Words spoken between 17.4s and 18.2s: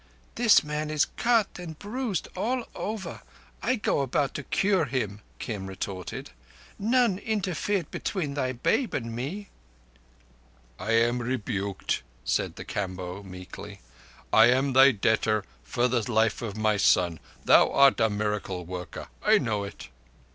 Thou art a